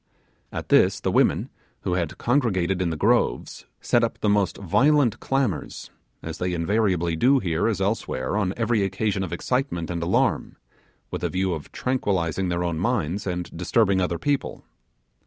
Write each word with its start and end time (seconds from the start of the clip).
At 0.51 0.69
this 0.69 0.99
the 0.99 1.11
women 1.11 1.51
who 1.81 1.93
had 1.93 2.17
congregated 2.17 2.81
in 2.81 2.89
the 2.89 2.97
groves, 2.97 3.67
set 3.81 4.03
up 4.03 4.17
the 4.19 4.29
most 4.29 4.57
violent 4.57 5.19
clamours, 5.19 5.91
as 6.23 6.39
they 6.39 6.53
invariably 6.55 7.15
do 7.15 7.37
here 7.37 7.67
as 7.67 7.79
elsewhere 7.79 8.35
on 8.35 8.55
every 8.57 8.81
occasion 8.81 9.21
of 9.23 9.31
excitement 9.31 9.91
and 9.91 10.01
alarm, 10.01 10.55
with 11.11 11.23
a 11.23 11.29
view 11.29 11.53
of 11.53 11.71
tranquillizing 11.71 12.49
their 12.49 12.63
own 12.63 12.79
minds 12.79 13.27
and 13.27 13.55
disturbing 13.55 14.01
other 14.01 14.17
people. 14.17 14.65